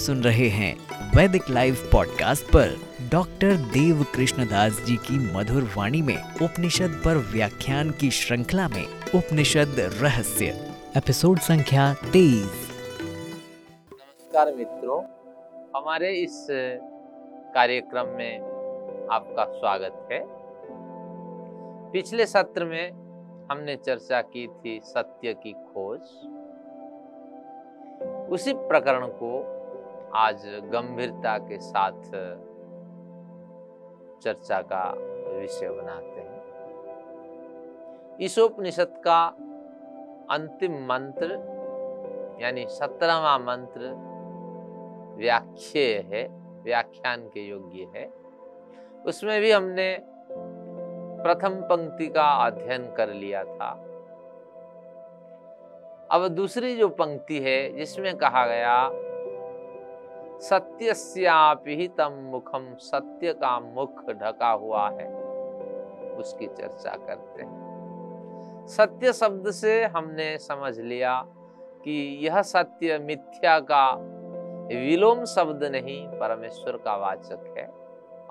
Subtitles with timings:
[0.00, 0.76] सुन रहे हैं
[1.16, 2.76] वैदिक लाइव पॉडकास्ट पर
[3.12, 9.76] डॉक्टर देव कृष्णदास जी की मधुर वाणी में उपनिषद पर व्याख्यान की श्रृंखला में उपनिषद
[9.78, 10.46] रहस्य।
[10.96, 12.70] एपिसोड संख्या तेईस।
[13.92, 15.02] नमस्कार मित्रों,
[15.76, 16.46] हमारे इस
[17.54, 18.40] कार्यक्रम में
[19.12, 20.24] आपका स्वागत है।
[21.92, 22.90] पिछले सत्र में
[23.52, 26.00] हमने चर्चा की थी सत्य की खोज।
[28.30, 29.59] उसी प्रकरण को
[30.14, 31.92] आज गंभीरता के साथ
[34.22, 34.94] चर्चा का
[35.38, 36.40] विषय बनाते हैं।
[38.20, 39.26] ईशोपनिषद का
[40.30, 41.26] अंतिम मंत्र,
[42.42, 43.80] यानी सत्रहवा मंत्र
[45.16, 46.28] व्याख्येय है,
[46.62, 48.12] व्याख्यान के योग्य है।
[49.06, 49.98] उसमें भी हमने
[51.22, 53.70] प्रथम पंक्ति का अध्ययन कर लिया था।
[56.10, 58.90] अब दूसरी जो पंक्ति है, जिसमें कहा गया
[60.40, 65.14] सत्य तम मुखम, सत्य का मुख ढका हुआ है।
[66.16, 71.26] उसकी चर्चा करते हैं। सत्य शब्द से हमने समझ लिया
[71.84, 73.92] कि यह सत्य मिथ्या का
[74.78, 77.66] विलोम शब्द नहीं, परमेश्वर का वाचक है।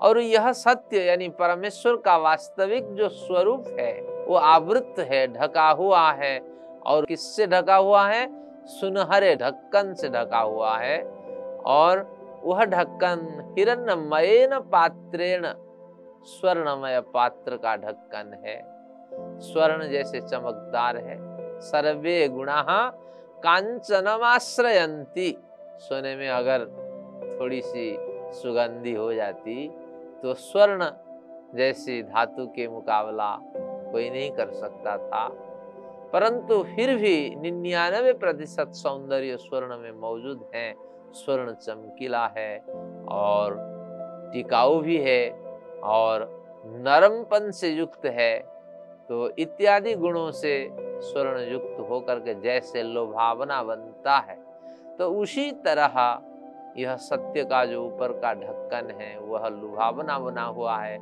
[0.00, 6.12] और यह सत्य यानी परमेश्वर का वास्तविक जो स्वरूप है, वो आवृत है, ढका हुआ
[6.12, 6.40] है।
[6.86, 8.40] और किससे ढका हुआ है?
[8.66, 11.19] सुनहरे ढक्कन से ढका हुआ है।
[11.66, 12.06] और
[12.44, 15.46] वह ढक्कन हिरण्यमयन पात्रेण,
[16.24, 18.62] स्वर्णमय पात्र का ढक्कन है।
[19.40, 21.16] स्वर्ण जैसे चमकदार है।
[21.60, 22.62] सर्वे गुणा
[23.44, 25.38] कांचनमाश्रयंती
[25.78, 26.64] सोने में अगर
[27.40, 27.96] थोड़ी सी
[28.32, 29.68] सुगंधी हो जाती
[30.22, 30.90] तो स्वर्ण
[31.54, 33.38] जैसी धातु के मुकाबला
[33.92, 35.28] कोई नहीं कर सकता था।
[36.12, 42.58] परंतु फिर भी निन्यानवे प्रतिशत सौंदर्य स्वर्ण में मौजूद है। स्वर्ण चमकीला है
[43.10, 43.56] और
[44.32, 45.30] टिकाऊ भी है
[45.84, 46.28] और
[46.66, 48.38] नरमपन से युक्त है
[49.10, 50.68] तो इत्यादि गुणों से
[51.02, 54.36] स्वर्ण युक्त होकर के जैसे लोभावना बनता है।
[54.98, 55.96] तो उसी तरह
[56.78, 60.98] यह सत्य का जो ऊपर का ढक्कन है, वह लुभावना बना हुआ है।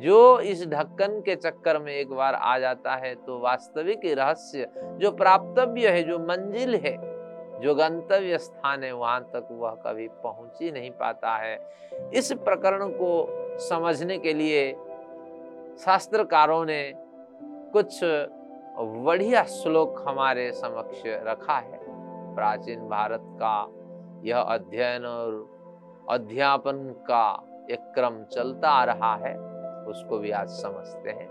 [0.00, 4.68] जो इस ढक्कन के चक्कर में एक बार आ जाता है तो वास्तविक रहस्य,
[4.98, 6.96] जो प्राप्तव्य है, जो मंजिल है
[7.62, 11.58] जो गंतव्य स्थान है, वहाँ तक वह कभी पहुँच ही नहीं पाता है।
[12.14, 13.26] इस प्रकरण को
[13.58, 14.72] समझने के लिए
[15.78, 16.92] शास्त्रकारों ने
[17.72, 18.00] कुछ
[18.78, 21.80] बढ़िया श्लोक हमारे समक्ष रखा है।
[22.34, 23.68] प्राचीन भारत का
[24.24, 27.24] यह अध्ययन और अध्यापन का
[27.70, 29.34] एक क्रम चलता आ रहा है,
[29.84, 31.28] उसको भी आज समझते हैं।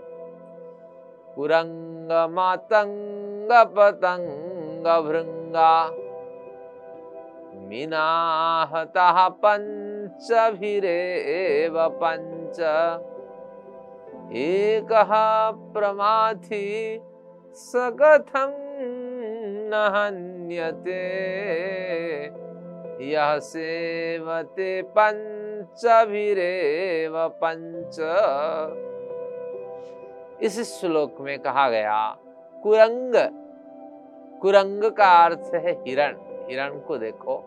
[1.34, 5.72] कुरंग मातंग पतंग भृंगा
[7.68, 10.28] मीनाहता पंचभिरेव
[12.02, 12.58] पंच
[14.36, 14.92] एक
[15.74, 16.68] प्रमाथि
[17.56, 18.52] सकथं
[19.70, 21.04] न हन्यते
[23.04, 25.94] यह सेवते पंचभिरेव
[27.42, 27.96] पंच
[30.42, 32.00] इस श्लोक में कहा गया,
[32.62, 33.14] कुरंग
[34.42, 36.14] कुरंग का अर्थ है हिरण।
[36.52, 37.42] हिरण को देखो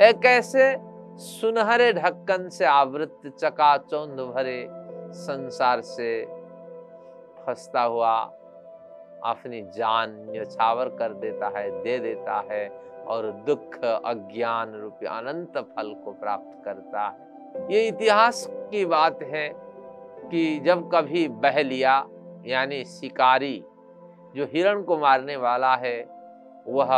[0.00, 0.74] एक ऐसे
[1.16, 4.66] सुनहरे ढक्कन से आवृत चकाचौंध भरे
[5.14, 6.24] संसार से
[7.46, 8.14] फंसता हुआ
[9.24, 12.68] अपनी जान न्यछावर कर देता है, दे देता है
[13.06, 19.48] और दुख, अज्ञान रूपी अनंत फल को प्राप्त करता है। ये इतिहास की बात है
[20.30, 22.04] कि जब कभी बहलिया
[22.46, 23.64] यानी शिकारी,
[24.36, 26.13] जो हिरण को मारने वाला है
[26.66, 26.88] वह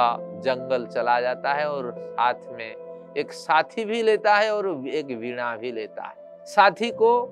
[0.40, 5.56] जंगल चला जाता है और साथ में एक साथी भी लेता है और एक वीणा
[5.56, 7.28] भी लेता है। साथी को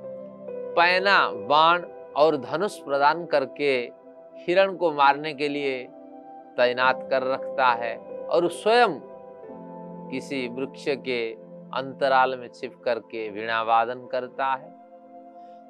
[0.76, 1.82] पैना, बाण
[2.16, 3.90] और धनुष प्रदान करके
[4.36, 5.84] हिरण को मारने के लिए
[6.56, 7.96] तैनात कर रखता है
[8.30, 9.00] और स्वयं
[10.10, 11.32] किसी वृक्ष के
[11.74, 14.70] अंतराल में छिप करके वीणा वादन करता है।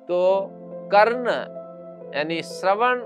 [0.09, 0.49] तो
[0.93, 1.31] कर्ण,
[2.17, 3.01] यानी श्रवण,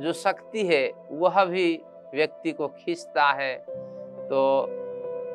[0.00, 1.82] जो शक्ति है, वह भी
[2.14, 3.54] व्यक्ति को खींचता है
[4.28, 4.42] तो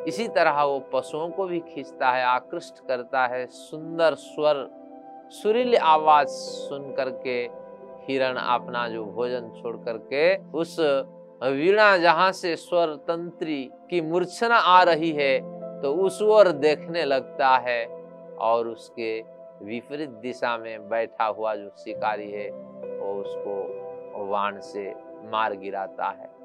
[0.07, 4.67] इसी तरह वो पशुओं को भी खींचता है, आकृष्ट करता है, सुंदर स्वर,
[5.33, 7.39] सुरील आवाज़ सुन करके
[8.05, 10.75] हिरण अपना जो भोजन छोड़ करके उस
[11.41, 15.39] वीणा जहाँ से स्वर तंत्री की मूर्छना आ रही है
[15.81, 17.85] तो उस ओर देखने लगता है
[18.41, 19.19] और उसके
[19.63, 24.89] विपरीत दिशा में बैठा हुआ जो शिकारी है, वो उसको वाण से
[25.31, 26.36] मार गिराता है।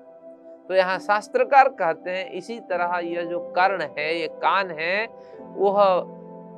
[0.68, 5.06] तो यहाँ शास्त्रकार कहते हैं, इसी तरह यह जो कर्ण है, ये कान है,
[5.56, 5.80] वह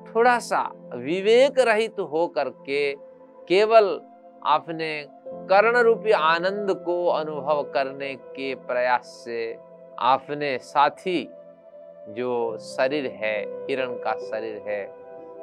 [0.06, 0.61] थोड़ा सा
[0.95, 2.93] विवेक रहित तो हो करके
[3.49, 3.89] केवल
[4.47, 4.91] अपने
[5.51, 9.56] कर्ण रूपी आनंद को अनुभव करने के प्रयास से
[9.99, 11.23] आपने साथी
[12.11, 14.85] जो शरीर है, हिरण का शरीर है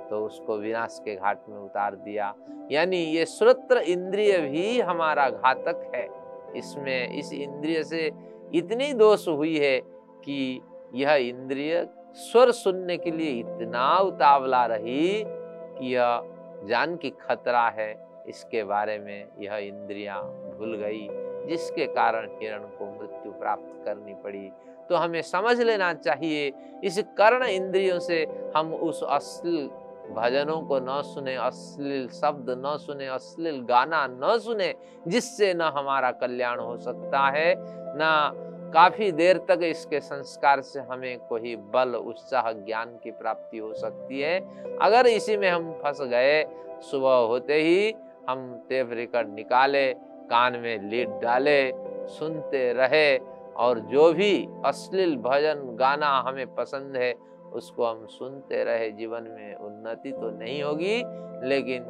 [0.09, 2.33] तो उसको विनाश के घाट में उतार दिया।
[2.71, 6.07] यानी ये श्रोत्र इंद्रिय भी हमारा घातक है।
[6.55, 8.09] इसमें, इस इंद्रिय से
[8.55, 9.79] इतनी दोष हुई है
[10.23, 10.61] कि
[10.93, 16.21] यह इंद्रिय स्वर सुनने के लिए इतना उतावला रही कि यह
[16.67, 21.07] जान की खतरा है। इसके बारे में यह इंद्रियाँ भूल गई,
[21.47, 24.51] जिसके कारण हिरण को मृत्यु प्राप्त करनी पड़ी।
[24.89, 26.53] तो हमें समझ लेना चाहिए,
[26.83, 29.69] इस कर्ण इंद्रियों से हम उस अश्लील
[30.11, 34.75] भजनों को न सुने, अश्लील शब्द न सुने, अश्लील गाना न सुने,
[35.07, 41.19] जिससे न हमारा कल्याण हो सकता है। न काफ़ी देर तक इसके संस्कार से हमें
[41.19, 44.39] कोई बल, उत्साह, ज्ञान की प्राप्ति हो सकती है।
[44.77, 46.43] अगर इसी में हम फंस गए,
[46.81, 47.93] सुबह होते ही
[48.29, 49.93] हम टेप रिकॉर्ड निकाले,
[50.29, 51.71] कान में लीड डाले,
[52.09, 53.17] सुनते रहे
[53.55, 57.13] और जो भी अश्लील भजन गाना हमें पसंद है,
[57.53, 61.01] उसको हम सुनते रहे। जीवन में उन्नति तो नहीं होगी,
[61.47, 61.83] लेकिन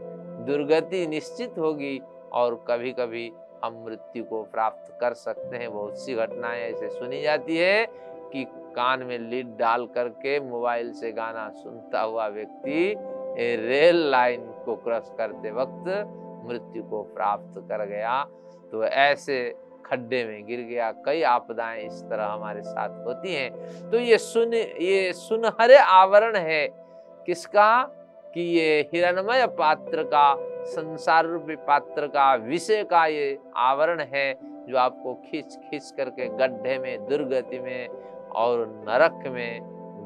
[0.47, 1.99] दुर्गति निश्चित होगी
[2.33, 3.31] और कभी कभी
[3.65, 7.85] हम मृत्यु को प्राप्त कर सकते हैं। बहुत सी घटनाएँ ऐसे सुनी जाती है
[8.33, 12.95] कि कान में लीड डाल करके मोबाइल से गाना सुनता हुआ व्यक्ति
[13.55, 15.87] रेल लाइन को क्रॉस करते वक्त
[16.47, 18.23] मृत्यु को प्राप्त कर गया।
[18.71, 19.55] तो ऐसे
[19.85, 23.51] खड्डे में गिर गया। कई आपदाएँ इस तरह हमारे साथ होती हैं।
[23.91, 26.67] तो ये सुन, ये सुनहरे आवरण है।
[27.25, 27.97] किसका?
[28.33, 30.35] कि ये हिरणमय पात्र का
[30.65, 36.79] संसार रूपी पात्र का विषय का ये आवरण है, जो आपको खींच खींच करके गड्ढे
[36.79, 37.87] में, दुर्गति में
[38.35, 39.59] और नरक में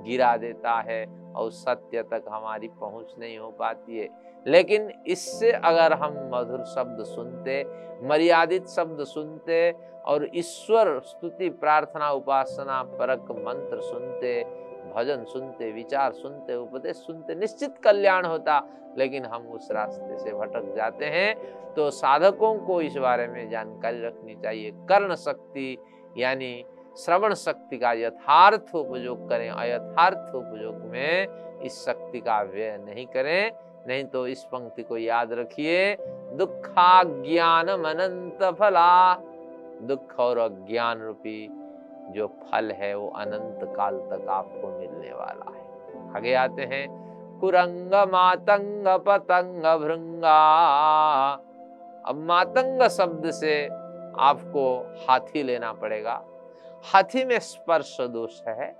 [0.06, 1.06] गिरा देता है
[1.36, 4.10] और सत्य तक हमारी पहुँच नहीं हो पाती है।
[4.48, 7.64] लेकिन इससे अगर हम मधुर शब्द सुनते,
[8.08, 9.72] मर्यादित शब्द सुनते
[10.06, 14.44] और ईश्वर स्तुति, प्रार्थना, उपासना, परक मंत्र सुनते
[14.96, 20.74] भजन सुनते, विचार सुनते, उपदेश सुनते, निश्चित कल्याण होता। लेकिन हम उस रास्ते से भटक
[20.76, 21.36] जाते हैं।
[21.74, 25.78] तो साधकों को इस बारे में जानकारी रखनी चाहिए। कर्ण शक्ति
[26.18, 26.66] यानी
[26.98, 31.28] श्रवण शक्ति का यथार्थ उपयोग करें, अयथार्थ उपयोग में
[31.62, 33.52] इस शक्ति का व्यय नहीं करें।
[33.88, 35.98] नहीं तो इस पंक्ति को याद रखिए।
[36.34, 39.16] दुखा ज्ञान अनंत फला
[39.82, 41.50] दुख और अज्ञान रूपी
[42.10, 46.88] जो फल है वो अनंत काल तक आपको मिलने वाला है। आगे आते हैं,
[47.40, 50.40] कुरंग मातंग पतंग भृंगा।
[52.06, 53.66] अब मातंग शब्द से
[54.20, 56.22] आपको हाथी लेना पड़ेगा।
[56.94, 58.76] हाथी में स्पर्श दोष है,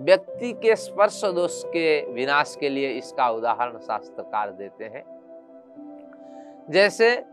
[0.00, 5.04] व्यक्ति के स्पर्श दोष के विनाश के लिए इसका उदाहरण शास्त्रकार देते हैं।
[6.70, 7.24] जैसे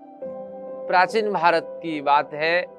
[0.88, 2.75] प्राचीन भारत की बात है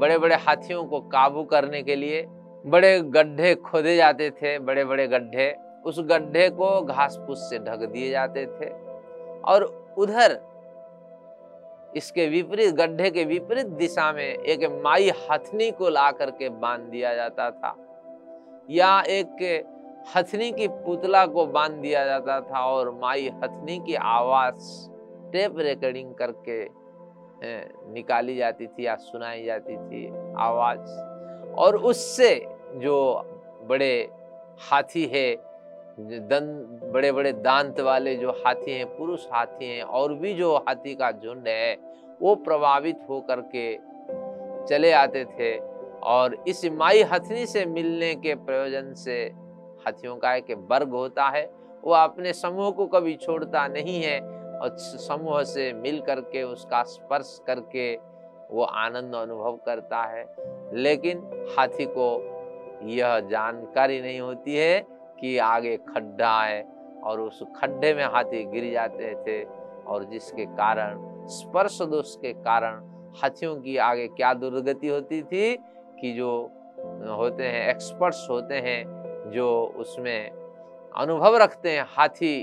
[0.00, 2.22] बड़े बड़े हाथियों को काबू करने के लिए
[2.66, 5.54] बड़े गड्ढे खोदे जाते थे बड़े बड़े गड्ढे।
[5.84, 8.70] उस गड्ढे को घास फूस से ढक दिए जाते थे
[9.42, 9.64] और
[9.98, 10.38] उधर
[11.96, 17.14] इसके विपरीत, गड्ढे के विपरीत दिशा में एक माई हथनी को ला करके बाँध दिया
[17.14, 17.74] जाता था
[18.70, 19.64] या एक
[20.16, 24.68] हथनी की पुतला को बाँध दिया जाता था और माई हथनी की आवाज़
[25.32, 26.64] टेप रिकॉर्डिंग करके
[27.44, 30.90] निकाली जाती थी या सुनाई जाती थी आवाज़।
[31.54, 33.22] और उससे जो
[33.62, 34.08] बड़े
[34.70, 35.50] हाथी है
[36.00, 40.94] दन बड़े बड़े दांत वाले जो हाथी हैं, पुरुष हाथी हैं, और भी जो हाथी
[40.94, 41.76] का झुंड है,
[42.22, 43.76] वो प्रभावित हो करके
[44.66, 45.58] चले आते थे।
[46.02, 49.32] और इस माई हथनी से मिलने के प्रयोजन से
[49.86, 51.52] हाथियों का एक वर्ग होता है।
[51.84, 57.38] वो अपने समूह को कभी छोड़ता नहीं है। और समूह से मिल करके, उसका स्पर्श
[57.46, 57.94] करके
[58.50, 60.24] वो आनंद अनुभव करता है।
[60.74, 61.18] लेकिन
[61.58, 62.08] हाथी को
[62.82, 64.80] यह जानकारी नहीं होती है
[65.20, 66.62] कि आगे खड्डा है
[67.04, 69.42] और उस खड्डे में हाथी गिर जाते थे
[69.86, 72.88] और जिसके कारण, स्पर्श दोष के कारण
[73.22, 75.56] हाथियों की आगे क्या दुर्गति होती थी
[76.00, 76.30] कि जो
[77.16, 78.84] होते हैं एक्सपर्ट्स होते हैं,
[79.30, 80.30] जो उसमें
[80.96, 82.36] अनुभव रखते हैं हाथी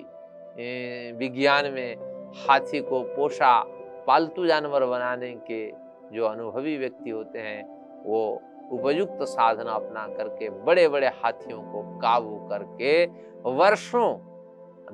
[1.18, 2.07] विज्ञान में
[2.38, 3.60] हाथी को पोषा
[4.08, 5.72] पालतू जानवर बनाने के
[6.16, 7.64] जो अनुभवी व्यक्ति होते हैं,
[8.04, 8.42] वो
[8.72, 13.06] उपयुक्त साधना अपना करके बड़े बड़े हाथियों को काबू करके
[13.52, 14.14] वर्षों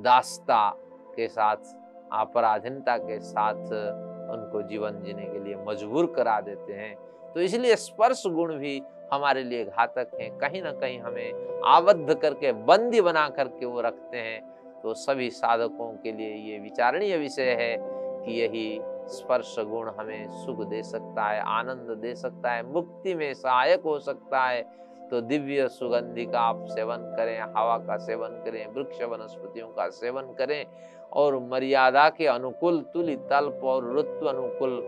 [0.02, 0.70] दास्ता
[1.16, 1.56] के साथ,
[2.12, 3.64] अपराधीनता के साथ
[4.34, 6.96] उनको जीवन जीने के लिए मजबूर करा देते हैं।
[7.34, 8.82] तो इसलिए स्पर्श गुण भी
[9.14, 14.18] हमारे लिए घातक है। कहीं ना कहीं हमें आबद्ध करके, बंदी बना करके वो रखते
[14.18, 14.53] हैं।
[14.84, 20.66] तो सभी साधकों के लिए ये विचारणीय विषय है कि यही स्पर्श गुण हमें सुख
[20.68, 24.62] दे सकता है, आनंद दे सकता है, मुक्ति में सहायक हो सकता है।
[25.12, 30.34] तो दिव्य सुगंधि का आप सेवन करें, हवा का सेवन करें, वृक्ष वनस्पतियों का सेवन
[30.34, 30.66] करें
[31.14, 34.80] और मर्यादा के अनुकूल तुली तल्प और ऋतु अनुकूल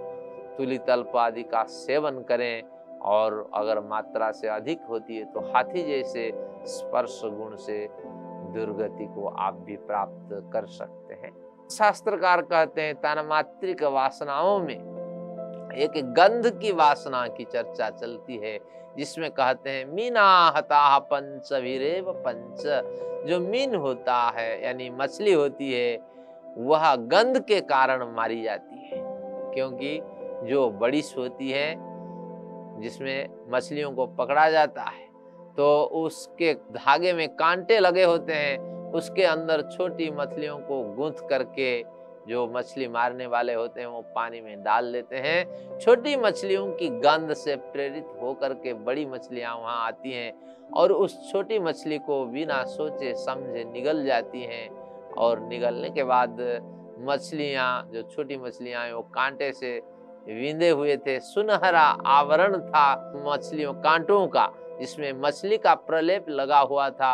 [0.57, 2.63] तुली तल्प आदि का सेवन करें
[3.05, 6.31] और अगर मात्रा से अधिक होती है तो हाथी जैसे
[6.67, 7.87] स्पर्श गुण से
[8.55, 11.33] दुर्गति को आप भी प्राप्त कर सकते हैं।
[11.69, 14.93] शास्त्रकार कहते हैं, तनमात्रिक वासनाओं में
[15.75, 18.59] एक गंध की वासना की चर्चा चलती है,
[18.97, 20.25] जिसमें कहते हैं मीना
[20.57, 22.63] हता पंच। वीरेव पंच
[23.27, 25.97] जो मीन होता है, यानी मछली होती है,
[26.57, 29.01] वह गंध के कारण मारी जाती है,
[29.53, 29.99] क्योंकि
[30.43, 31.75] जो बड़िश होती है,
[32.81, 35.04] जिसमें मछलियों को पकड़ा जाता है
[35.57, 41.83] तो उसके धागे में कांटे लगे होते हैं। उसके अंदर छोटी मछलियों को गूंथ करके
[42.27, 46.87] जो मछली मारने वाले होते हैं, वो पानी में डाल देते हैं। छोटी मछलियों की
[46.89, 50.31] गंध से प्रेरित होकर के बड़ी मछलियाँ वहाँ आती हैं
[50.73, 54.69] और उस छोटी मछली को बिना सोचे समझे निगल जाती हैं
[55.17, 56.39] और निगलने के बाद
[56.99, 59.77] मछलियाँ, जो छोटी मछलियाँ वो कांटे से
[60.27, 64.45] विंदे हुए थे। सुनहरा आवरण था मछलियों, कांटों का।
[64.79, 67.13] जिसमें मछली का प्रलेप लगा हुआ था,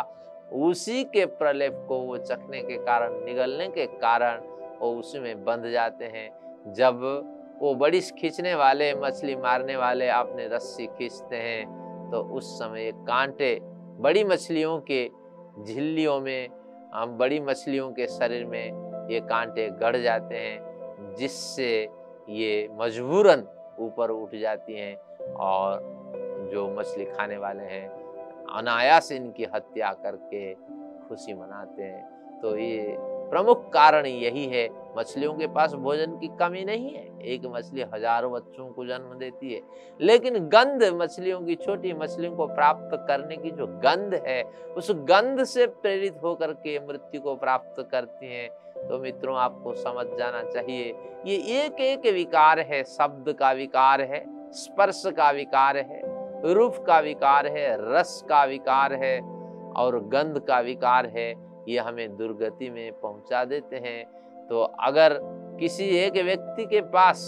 [0.52, 4.40] उसी के प्रलेप को वो चखने के कारण, निगलने के कारण
[4.80, 6.30] वो उसी में बंध जाते हैं।
[6.74, 7.00] जब
[7.60, 13.58] वो बड़ी खींचने वाले, मछली मारने वाले अपने रस्सी खींचते हैं तो उस समय कांटे
[14.00, 15.04] बड़ी मछलियों के
[15.64, 16.48] झिल्लियों में
[16.94, 21.70] हम बड़ी मछलियों के शरीर में ये कांटे गढ़ जाते हैं, जिससे
[22.28, 23.46] ये मजबूरन
[23.78, 24.96] ऊपर उठ जाती हैं
[25.34, 25.80] और
[26.52, 27.88] जो मछली खाने वाले हैं,
[28.52, 30.52] अनायास इनकी हत्या करके
[31.08, 32.96] खुशी मनाते हैं। तो ये
[33.30, 38.30] प्रमुख कारण यही है, मछलियों के पास भोजन की कमी नहीं है। एक मछली हज़ारों
[38.32, 39.60] बच्चों को जन्म देती है,
[40.00, 44.42] लेकिन गंध मछलियों की, छोटी मछलियों को प्राप्त करने की जो गंध है,
[44.76, 48.48] उस गंध से प्रेरित होकर के मृत्यु को प्राप्त करती हैं।
[48.88, 50.94] तो मित्रों, आपको समझ जाना चाहिए,
[51.26, 56.00] ये एक एक विकार है, शब्द का विकार है, स्पर्श का विकार है।
[56.44, 59.20] रूप का विकार है, रस का विकार है
[59.76, 61.34] और गंध का विकार है,
[61.68, 64.04] ये हमें दुर्गति में पहुँचा देते हैं।
[64.48, 65.18] तो अगर
[65.60, 67.22] किसी एक व्यक्ति के पास,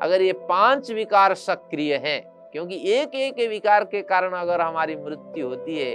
[0.00, 5.48] अगर ये पाँच विकार सक्रिय हैं, क्योंकि एक एक विकार के कारण अगर हमारी मृत्यु
[5.48, 5.94] होती है,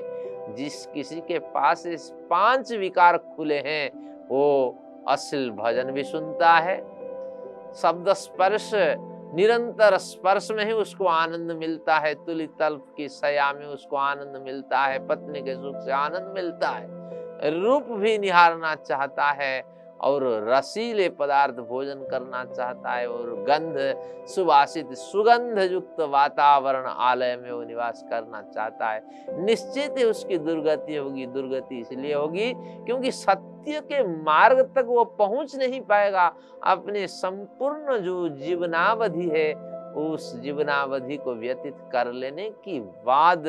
[0.55, 3.89] जिस किसी के पास इस पाँच विकार खुले हैं,
[4.27, 4.75] वो
[5.07, 6.77] असल भजन भी सुनता है,
[7.73, 8.71] शब्द स्पर्श
[9.35, 14.41] निरंतर स्पर्श में ही उसको आनंद मिलता है, तुली तल्प की सया में उसको आनंद
[14.45, 16.87] मिलता है, पत्नी के सुख से आनंद मिलता है।
[17.61, 23.77] रूप भी निहारना चाहता है और रसीले पदार्थ भोजन करना चाहता है और गंध,
[24.27, 30.95] सुवासित सुगंध युक्त वातावरण आलय में वो निवास करना चाहता है। निश्चित ही उसकी दुर्गति
[30.95, 36.31] होगी, दुर्गति इसलिए होगी क्योंकि सत्य के मार्ग तक वो पहुँच नहीं पाएगा।
[36.63, 39.53] अपने संपूर्ण जो जीवनावधि है,
[39.95, 43.45] उस जीवनावधि को व्यतीत कर लेने की बाद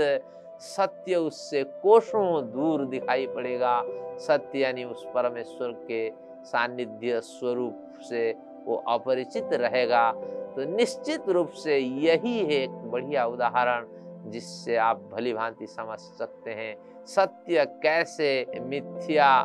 [0.61, 3.83] सत्य उससे कोषों दूर दिखाई पड़ेगा।
[4.19, 6.09] सत्य यानी उस परमेश्वर के
[6.47, 8.31] सानिध्य स्वरूप से
[8.65, 10.11] वो अपरिचित रहेगा।
[10.57, 13.87] तो निश्चित रूप से यही है एक बढ़िया उदाहरण
[14.31, 16.77] जिससे आप भली भांति समझ सकते हैं,
[17.07, 19.45] सत्य कैसे मिथ्या,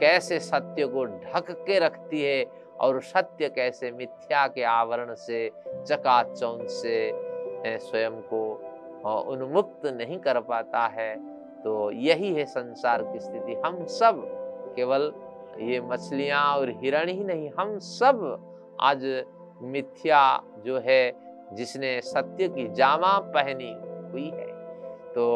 [0.00, 2.44] कैसे सत्य को ढक के रखती है
[2.80, 5.48] और सत्य कैसे मिथ्या के आवरण से,
[5.88, 7.10] चकाचौंध से
[7.78, 8.42] स्वयं को
[9.28, 11.14] उन्मुक्त नहीं कर पाता है।
[11.62, 14.22] तो यही है संसार की स्थिति। हम सब
[14.76, 15.12] केवल
[15.56, 18.20] ये मछलियाँ और हिरण ही नहीं, हम सब
[18.80, 19.24] आज
[19.62, 20.20] मिथ्या
[20.64, 21.12] जो है,
[21.52, 23.72] जिसने सत्य की जामा पहनी
[24.12, 24.46] हुई है।
[25.14, 25.26] तो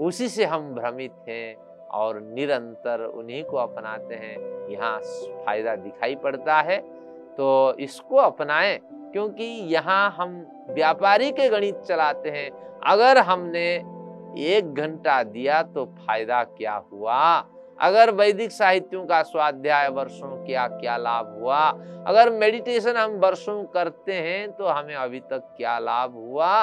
[0.00, 1.56] उसी से हम भ्रमित हैं
[1.94, 4.36] और निरंतर उन्हीं को अपनाते हैं।
[4.70, 4.98] यहाँ
[5.44, 6.78] फ़ायदा दिखाई पड़ता है।
[7.36, 8.78] तो इसको अपनाएँ,
[9.12, 10.34] क्योंकि यहाँ हम
[10.70, 12.50] व्यापारी के गणित चलाते हैं।
[12.86, 13.68] अगर हमने
[14.48, 17.40] एक घंटा दिया तो फ़ायदा क्या हुआ?
[17.80, 21.60] अगर वैदिक साहित्यों का स्वाध्याय वर्षों किया क्या लाभ हुआ,
[22.06, 26.54] अगर मेडिटेशन हम वर्षों करते हैं तो हमें अभी तक क्या लाभ हुआ?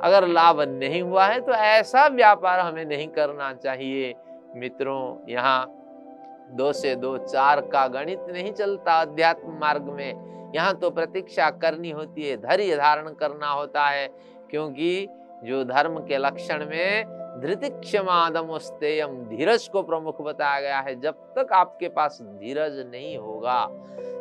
[0.00, 4.14] अगर लाभ नहीं हुआ है तो ऐसा व्यापार हमें नहीं करना चाहिए।
[4.56, 5.66] मित्रों, यहाँ
[6.50, 11.90] दो से दो चार का गणित नहीं चलता अध्यात्म मार्ग में। यहाँ तो प्रतीक्षा करनी
[11.90, 14.08] होती है, धैर्य धारण करना होता है,
[14.50, 15.08] क्योंकि
[15.44, 21.52] जो धर्म के लक्षण में धृति क्षमादमस्तेयम धीरज को प्रमुख बताया गया है। जब तक
[21.52, 23.60] आपके पास धीरज नहीं होगा,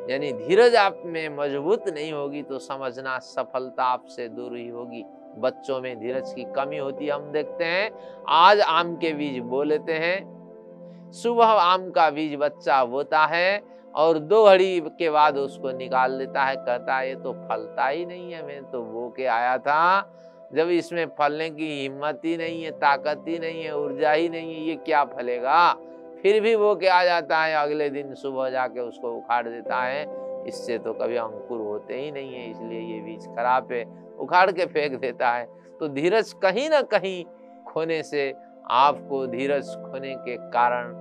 [0.10, 5.04] यानी धीरज आप में मज़बूत नहीं होगी तो समझना सफलता आपसे दूर ही होगी।
[5.38, 7.92] बच्चों में धीरज की कमी होती है, हम देखते हैं।
[8.30, 13.62] आज आम के बीज बो लेते हैं, सुबह आम का बीज बच्चा बोता है
[13.96, 18.06] और दो घड़ी के बाद उसको निकाल देता है, कहता है, ये तो फलता ही
[18.06, 20.14] नहीं है, मैं तो बो के आया था।
[20.54, 24.56] जब इसमें फलने की हिम्मत ही नहीं है, ताकत ही नहीं है, ऊर्जा ही नहीं
[24.56, 25.74] है, ये क्या फलेगा?
[26.22, 27.56] फिर भी वो क्या जाता है?
[27.56, 30.06] अगले दिन सुबह जाके उसको उखाड़ देता है।
[30.48, 33.84] इससे तो कभी अंकुर होते ही नहीं है, इसलिए ये बीज खराब है,
[34.20, 35.46] उखाड़ के फेंक देता है।
[35.80, 37.24] तो धीरज कहीं ना कहीं
[37.66, 38.34] खोने से
[38.72, 40.94] आपको धीरज खोने के कारण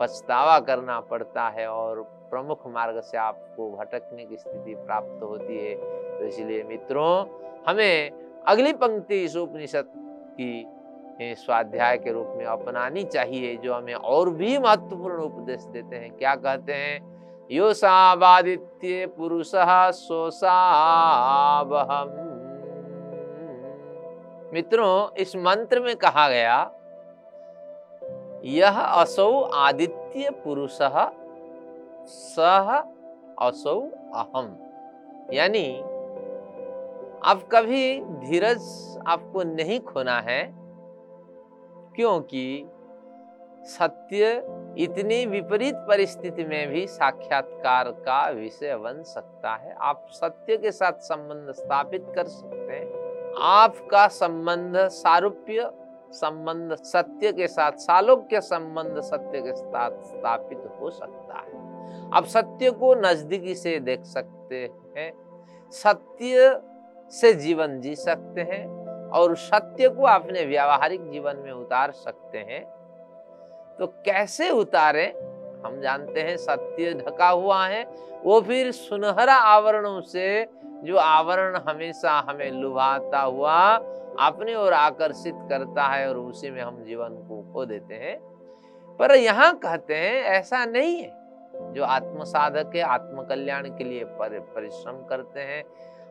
[0.00, 5.74] पछतावा करना पड़ता है और प्रमुख मार्ग से आपको भटकने की स्थिति प्राप्त होती है।
[6.18, 7.24] तो इसलिए मित्रों,
[7.68, 9.88] हमें अगली पंक्ति इस उपनिषद
[10.40, 10.66] की
[11.36, 16.34] स्वाध्याय के रूप में अपनानी चाहिए, जो हमें और भी महत्वपूर्ण उपदेश देते हैं। क्या
[16.36, 17.00] कहते हैं?
[17.50, 19.50] यो सादित्य पुरुष
[19.94, 20.48] सोसावहम
[24.52, 26.70] मित्रों, इस मंत्र में कहा गया,
[28.44, 30.78] यह असौ आदित्य पुरुष
[32.08, 32.68] सह
[33.40, 33.80] असौ
[34.14, 34.56] अहम।
[35.32, 35.64] यानी
[37.24, 38.62] अब कभी धीरज
[39.06, 40.54] आपको नहीं खोना है?
[41.96, 42.70] क्योंकि
[43.62, 44.46] सत्य
[44.78, 50.92] इतनी विपरीत परिस्थिति में भी साक्षात्कार का विषय बन सकता है। आप सत्य के साथ
[50.92, 53.08] संबंध स्थापित कर सकते हैं।
[53.40, 55.70] आपका संबंध सारूप्य
[56.10, 61.68] संबंध सत्य के साथ, सालोक्य संबंध सत्य के साथ स्थापित हो सकता है।
[62.12, 65.12] आप सत्य को नजदीकी से देख सकते हैं।
[65.70, 66.62] सत्य
[67.10, 72.64] से जीवन जी सकते हैं और सत्य को अपने व्यावहारिक जीवन में उतार सकते हैं।
[73.78, 75.06] तो कैसे उतारे?
[75.66, 77.84] हम जानते हैं सत्य ढका हुआ है,
[78.24, 83.76] वो फिर सुनहरा आवरणों से जो आवरण हमेशा हमें लुभाता हुआ,
[84.20, 88.18] अपने ओर आकर्षित करता है और उसी में हम जीवन को खो देते हैं।
[88.96, 91.18] पर यहाँ कहते हैं, ऐसा नहीं है।
[91.74, 95.64] जो आत्म साधक है आत्म कल्याण के लिए परिश्रम करते हैं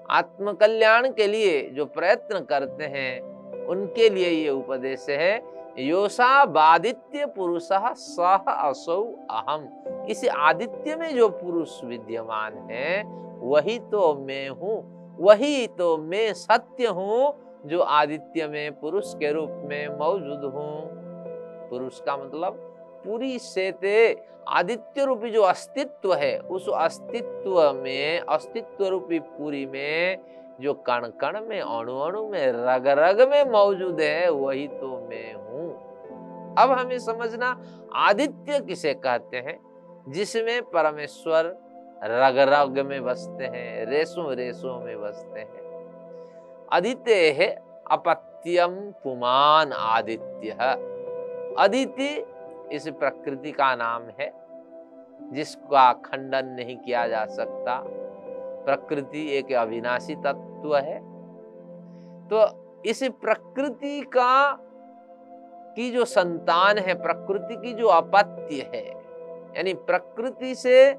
[0.09, 3.21] आत्म कल्याण के लिए जो प्रयत्न करते हैं,
[3.67, 5.35] उनके लिए ये उपदेश है
[5.79, 9.67] योषा बादित्य पुरुष सह असौ अहम।
[10.09, 13.03] इस आदित्य में जो पुरुष विद्यमान है,
[13.39, 14.77] वही तो मैं हूँ,
[15.19, 17.33] वही तो मैं सत्य हूँ,
[17.65, 22.63] जो आदित्य में पुरुष के रूप में मौजूद हूँ। पुरुष का मतलब
[23.07, 30.17] पूरी सेते आदित्य रूपी जो अस्तित्व है, उस अस्तित्व में अस्तित्व रूपी पूरी में
[30.61, 35.33] जो कण कण में अणु अणु में रग रग में मौजूद है, वही तो मैं
[35.33, 35.87] हूँ।
[36.57, 37.61] अब हमें समझना,
[37.95, 39.67] आदित्य किसे कहते हैं?
[40.09, 41.57] जिसमें परमेश्वर
[42.03, 45.67] रग रग में बसते हैं रेसों रेसों में बसते हैं।
[46.73, 50.49] आदित्य है अपत्यम पुमान आदित्य।
[51.57, 52.25] अदिति
[52.71, 54.31] इस प्रकृति का नाम है,
[55.33, 57.83] जिसका खंडन नहीं किया जा सकता।
[58.65, 60.99] प्रकृति एक अविनाशी तत्व है।
[62.27, 64.51] तो इस प्रकृति का,
[65.75, 68.87] की जो संतान है, प्रकृति की जो अपत्य है,
[69.57, 70.95] यानी प्रकृति से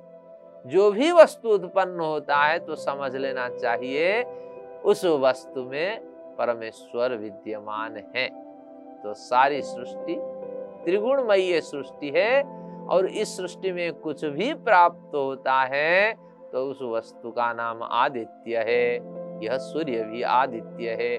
[0.66, 4.22] जो भी वस्तु उत्पन्न होता है तो समझ लेना चाहिए,
[4.84, 6.00] उस वस्तु में
[6.36, 8.28] परमेश्वर विद्यमान है।
[9.02, 10.14] तो सारी सृष्टि
[10.88, 12.42] त्रिगुणमयी सृष्टि है
[12.90, 16.12] और इस सृष्टि में कुछ भी प्राप्त होता है
[16.52, 18.94] तो उस वस्तु का नाम आदित्य है।
[19.44, 21.18] यह सूर्य भी आदित्य है।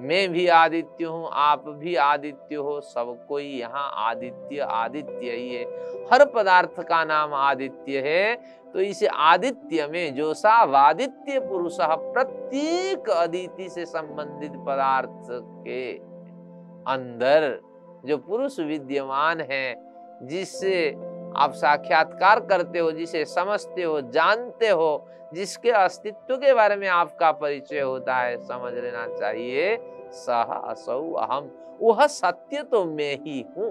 [0.00, 5.64] मैं भी आदित्य हूँ, आप भी आदित्य हो, सब कोई यहाँ आदित्य आदित्य ही है।
[6.12, 8.34] हर पदार्थ का नाम आदित्य है
[8.74, 15.92] तो इस आदित्य में जो सा वादित्य पुरुष प्रत्येक अदिति से संबंधित पदार्थ के
[16.92, 17.48] अंदर
[18.06, 19.74] जो पुरुष विद्यमान है,
[20.22, 20.90] जिससे
[21.36, 27.32] आप साक्षात्कार करते हो, जिसे समझते हो, जानते हो, जिसके अस्तित्व के बारे में आपका
[27.32, 29.76] परिचय होता है, समझ लेना चाहिए।
[30.12, 33.70] सह असौ अहम वह सत्य तो मैं ही हूँ।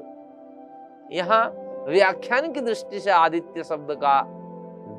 [1.11, 1.43] यहाँ
[1.87, 4.21] व्याख्यान की दृष्टि से आदित्य शब्द का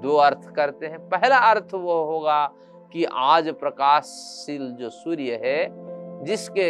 [0.03, 2.45] दो अर्थ करते हैं। पहला अर्थ वो होगा
[2.93, 5.67] कि आज प्रकाशशील जो सूर्य है,
[6.25, 6.69] जिसके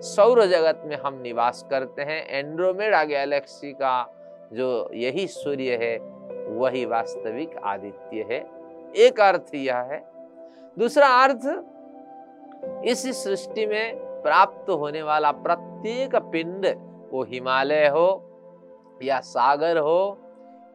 [0.00, 4.14] सौर जगत में हम निवास करते हैं। एंड्रोमेडा गैलेक्सी का
[4.52, 5.98] जो यही सूर्य है,
[6.58, 8.50] वही वास्तविक आदित्य है।
[8.96, 10.08] एक अर्थ यह है।
[10.78, 11.64] दूसरा अर्थ,
[12.84, 16.66] इस सृष्टि में प्राप्त होने वाला प्रत्येक पिंड,
[17.10, 18.24] वो हिमालय हो,
[19.02, 20.18] या सागर हो,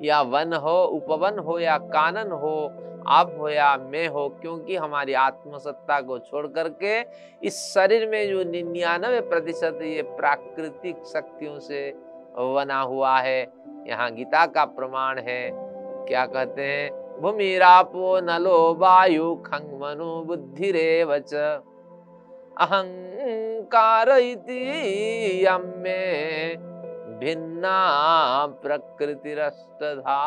[0.02, 2.70] या वन हो, उपवन हो, या कानन हो
[3.08, 7.00] आप हो या मैं हो, क्योंकि हमारी आत्मसत्ता को छोड़ करके
[7.42, 11.82] इस शरीर में जो निन्यानवे प्रतिशत ये प्राकृतिक शक्तियों से
[12.38, 13.42] बना हुआ है,
[13.88, 15.50] यहाँ गीता का प्रमाण है।
[16.08, 16.92] क्या कहते हैं?
[17.22, 21.34] भूमिरापो नलो वायु खंग मनु बुद्धि रेवच
[22.62, 24.10] अहंकार
[27.20, 27.78] भिन्ना
[28.64, 30.18] प्रकृतिरष्टधा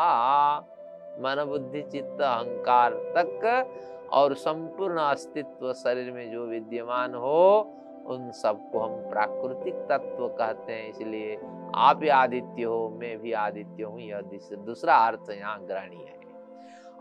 [1.19, 7.73] मन बुद्धि चित्त अहंकार तक और संपूर्ण अस्तित्व शरीर में जो विद्यमान हो,
[8.07, 11.37] उन सबको हम प्राकृतिक तत्व कहते हैं। इसलिए
[11.77, 14.21] आप आदित्य हो, मैं भी आदित्य हूँ, यह
[14.55, 16.15] दूसरा अर्थ यहाँ ग्रहणी है।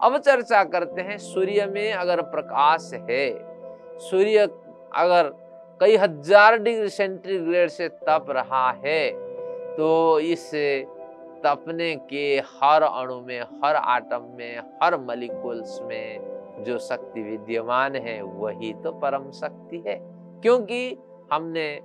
[0.01, 3.29] अब चर्चा करते हैं, सूर्य में अगर प्रकाश है,
[4.01, 4.49] सूर्य
[4.95, 5.33] अगर
[5.81, 9.11] कई हज़ार डिग्री सेंटीग्रेड से तप रहा है
[9.77, 10.51] तो इस
[11.44, 18.22] तपने के हर अणु में, हर आटम में, हर मलिकुल्स में जो शक्ति विद्यमान है,
[18.22, 20.01] वही तो परम शक्ति है।
[20.42, 20.96] क्योंकि
[21.33, 21.81] हमने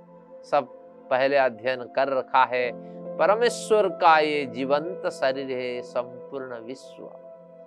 [0.50, 0.64] सब
[1.10, 2.72] पहले अध्ययन कर रखा है,
[3.18, 7.02] परमेश्वर का ये जीवंत शरीर है, संपूर्ण विश्व।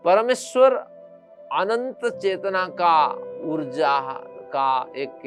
[0.05, 0.75] परमेश्वर
[1.53, 3.07] अनंत चेतना का,
[3.43, 4.13] ऊर्जा
[4.53, 5.21] का एक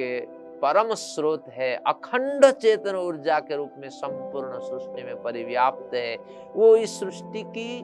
[0.63, 6.17] परम स्रोत है, अखंड चेतन ऊर्जा के रूप में संपूर्ण सृष्टि में परिव्याप्त है।
[6.57, 7.79] वो इस सृष्टि की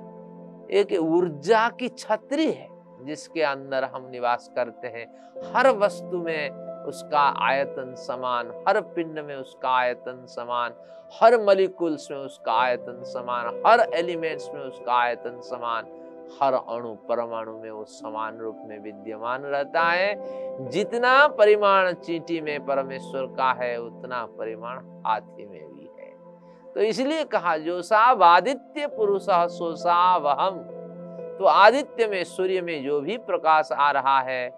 [0.70, 2.68] एक ऊर्जा की छतरी है,
[3.02, 5.06] जिसके अंदर हम निवास करते हैं।
[5.54, 6.50] हर वस्तु में
[6.84, 10.74] उसका आयतन समान, हर पिंड में उसका आयतन समान,
[11.12, 15.93] हर मलिकुल्स में उसका आयतन समान, हर एलिमेंट्स में उसका आयतन समान।
[16.40, 22.64] हर अणु परमाणु में वो समान रूप में विद्यमान रहता है। जितना परिमाण चींटी में
[22.66, 26.12] परमेश्वर का है, उतना परिमाण हाथी में भी है।
[26.74, 30.58] तो इसलिए कहा, जो साब आदित्य पुरुष सोसा वहम
[31.38, 34.48] तो आदित्य में, सूर्य में जो भी प्रकाश आ रहा है,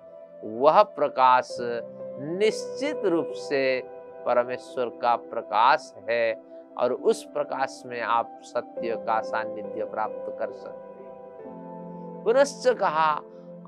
[0.44, 3.80] वह प्रकाश निश्चित रूप से
[4.26, 6.34] परमेश्वर का प्रकाश है
[6.78, 10.85] और उस प्रकाश में आप सत्य का सानिध्य प्राप्त कर सकते
[12.26, 13.20] पुनश्च कहा,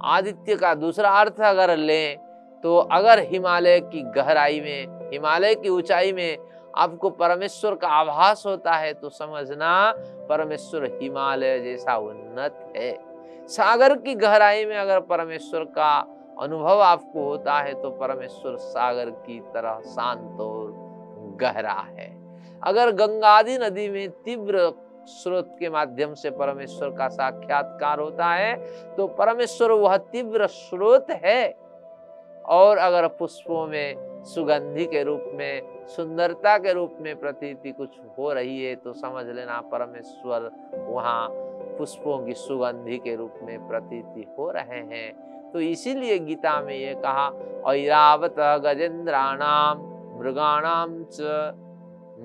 [0.05, 2.17] आदित्य का दूसरा अर्थ अगर लें
[2.65, 6.39] तो अगर हिमालय की गहराई में, हिमालय की ऊंचाई में
[6.77, 9.71] आपको परमेश्वर का आभास होता है तो समझना
[10.29, 12.93] परमेश्वर हिमालय जैसा उन्नत है।
[13.49, 15.97] सागर की गहराई में अगर परमेश्वर का
[16.41, 22.11] अनुभव आपको होता है तो परमेश्वर सागर की तरह शांत और गहरा है।
[22.63, 24.69] अगर गंगादी नदी में तीव्र
[25.09, 28.55] स्रोत के माध्यम से परमेश्वर का साक्षात्कार होता है
[28.97, 31.55] तो परमेश्वर वह तीव्र स्रोत है।
[32.49, 38.33] और अगर पुष्पों में, सुगंधि के रूप में, सुंदरता के रूप में प्रतीति कुछ हो
[38.33, 41.29] रही है तो समझ लेना परमेश्वर वहाँ
[41.79, 46.95] पुष्पों की सुगंधि के रूप में प्रतीति हो रहे हैं। तो इसीलिए गीता में ये
[47.05, 47.27] कहा
[47.75, 49.87] ऐरावत गजेंद्राणाम
[50.19, 51.21] मृगाणाम च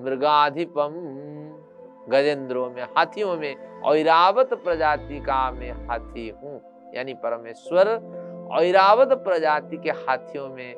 [0.04, 0.92] मृगाधिपम
[2.08, 3.54] गजेंद्रों में, हाथियों में
[3.90, 6.60] ऐरावत प्रजाति का मैं हाथी हूँ।
[6.94, 7.88] यानी परमेश्वर
[8.60, 10.74] ऐरावत प्रजाति के हाथियों में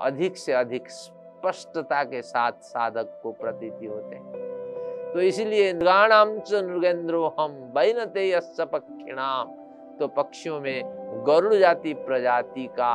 [0.00, 6.62] अधिक से अधिक स्पष्टता के साथ साधक को प्रतीति होते हैं। तो इसलिए नृगाणाम च
[6.64, 9.50] नृगेंद्रो हम बैनते पक्षिणाम
[9.98, 12.94] तो पक्षियों में गरुड़ जाति प्रजाति का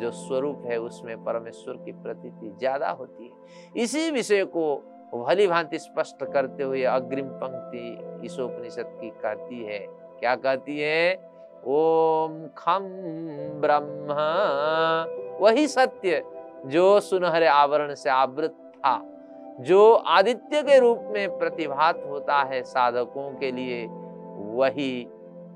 [0.00, 4.74] जो स्वरूप है, उसमें परमेश्वर की प्रतीति ज़्यादा होती है। इसी विषय को
[5.22, 9.78] भली भांति स्पष्ट करते हुए अग्रिम पंक्ति इस उपनिषद की कहती है।
[10.20, 11.30] क्या कहती है?
[11.66, 12.80] ओम खम
[13.54, 14.12] ब्रह्म।
[15.44, 16.24] वही सत्य
[16.66, 19.10] जो सुनहरे आवरण से आवृत था,
[19.60, 23.86] जो आदित्य के रूप में प्रतिभात होता है साधकों के लिए,
[24.54, 25.08] वही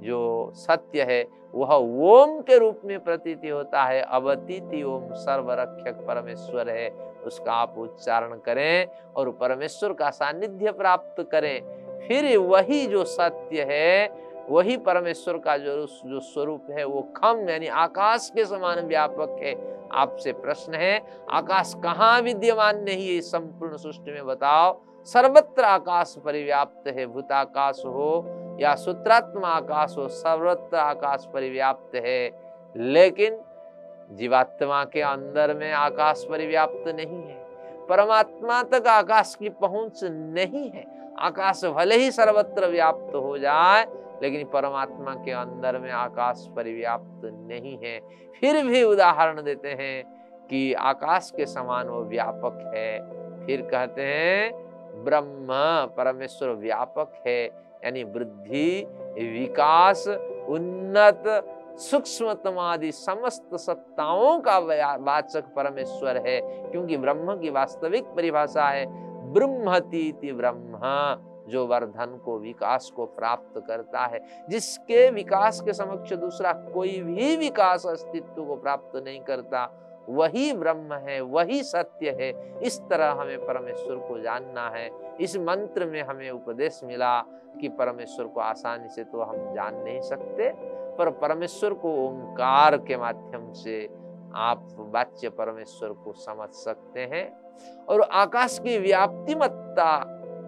[0.03, 6.71] जो सत्य है, वह ओम के रूप में प्रतीति होता है। अवतीति ओम सर्वरक्षक परमेश्वर
[6.71, 11.61] है। उसका आप उच्चारण करें और परमेश्वर का सानिध्य प्राप्त करें।
[12.09, 14.13] फिर वही जो सत्य है,
[14.49, 19.79] वही परमेश्वर का जो जो स्वरूप है, वो खम, यानी आकाश के समान व्यापक है।
[19.93, 23.21] आपसे प्रश्न है, आकाश कहाँ विद्यमान नहीं है?
[23.21, 28.09] संपूर्ण सृष्टि में बताओ। सर्वत्र आकाश परिव्याप्त है भूताकाश हो
[28.61, 32.31] या सूत्रात्म आकाश हो, सर्वत्र आकाश परिव्याप्त है।
[32.77, 33.39] लेकिन
[34.11, 37.37] जीवात्मा के अंदर में आकाश परिव्याप्त नहीं है,
[37.89, 40.85] परमात्मा तक आकाश की पहुँच नहीं है।
[41.19, 43.87] आकाश भले ही सर्वत्र व्याप्त हो जाए,
[44.23, 47.99] लेकिन परमात्मा के अंदर में आकाश परिव्याप्त नहीं है।
[48.41, 50.03] फिर भी उदाहरण देते हैं
[50.51, 52.99] कि आकाश के समान वो व्यापक है।
[53.47, 54.53] फिर कहते हैं,
[55.05, 55.49] ब्रह्म
[55.97, 57.45] परमेश्वर व्यापक है,
[57.85, 58.87] यानी वृद्धि,
[59.39, 60.07] विकास,
[60.49, 61.25] उन्नत
[61.79, 68.87] सूक्ष्मतम आदि समस्त सत्ताओं का वाचक परमेश्वर है, क्योंकि ब्रह्म की वास्तविक परिभाषा है
[69.33, 70.81] ब्रह्मती ब्रह्म,
[71.49, 77.37] जो वर्धन को, विकास को प्राप्त करता है। जिसके विकास के समक्ष दूसरा कोई भी
[77.37, 79.65] विकास अस्तित्व को प्राप्त नहीं करता,
[80.09, 85.87] वही ब्रह्म है, वही सत्य है, इस तरह हमें परमेश्वर को जानना है। इस मंत्र
[85.87, 87.19] में हमें उपदेश मिला
[87.61, 90.49] कि परमेश्वर को आसानी से तो हम जान नहीं सकते
[90.99, 93.85] पर परमेश्वर को ओंकार के माध्यम से
[94.37, 97.27] आप वाच्य परमेश्वर को समझ सकते हैं
[97.87, 99.93] और आकाश की व्याप्तिमत्ता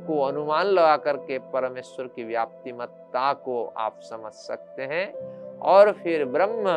[0.07, 5.07] को अनुमान लगा करके परमेश्वर की व्याप्तिमत्ता को आप समझ सकते हैं
[5.65, 6.71] और फिर ब्रह्म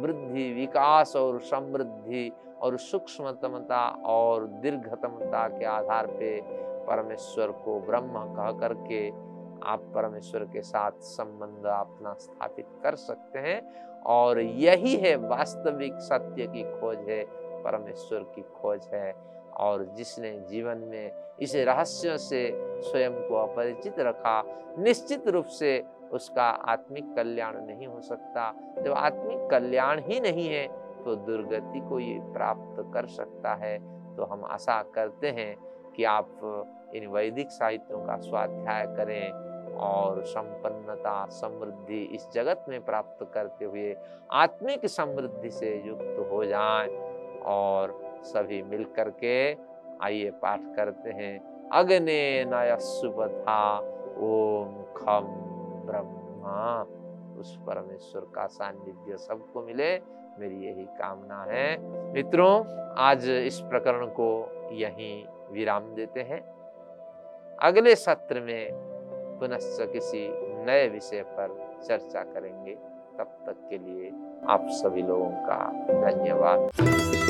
[0.00, 2.30] वृद्धि, विकास और समृद्धि
[2.62, 6.40] और सूक्ष्मतमता और दीर्घतमता के आधार पे
[6.86, 9.08] परमेश्वर को ब्रह्म कह करके
[9.64, 13.60] आप परमेश्वर के साथ संबंध अपना स्थापित कर सकते हैं
[14.06, 17.24] और यही है वास्तविक सत्य की खोज है,
[17.62, 19.12] परमेश्वर की खोज है।
[19.56, 22.50] और जिसने जीवन में इस रहस्य से
[22.82, 24.42] स्वयं को अपरिचित रखा,
[24.78, 30.66] निश्चित रूप से उसका आत्मिक कल्याण नहीं हो सकता। जब आत्मिक कल्याण ही नहीं है
[31.04, 33.78] तो दुर्गति को ये प्राप्त कर सकता है।
[34.16, 35.54] तो हम आशा करते हैं
[35.96, 39.49] कि आप इन वैदिक साहित्यों का स्वाध्याय करें
[39.80, 43.96] और संपन्नता, समृद्धि इस जगत में प्राप्त करते हुए
[44.30, 46.88] आत्मिक समृद्धि से युक्त हो जाएँ
[47.42, 49.56] और सभी मिल करके
[50.02, 53.78] आइए पाठ करते हैं। अग्ने नयसुपथा
[54.18, 55.26] ओम खम
[55.86, 56.86] ब्रह्मा।
[57.40, 59.98] उस परमेश्वर का सानिध्य सबको मिले,
[60.38, 61.78] मेरी यही कामना है।
[62.12, 62.64] मित्रों,
[62.98, 66.40] आज इस प्रकरण को यहीं विराम देते हैं।
[67.62, 68.89] अगले सत्र में
[69.40, 70.28] पुनश्च किसी
[70.66, 71.56] नए विषय पर
[71.88, 72.74] चर्चा करेंगे।
[73.18, 74.12] तब तक के लिए
[74.48, 75.60] आप सभी लोगों का
[76.10, 77.29] धन्यवाद।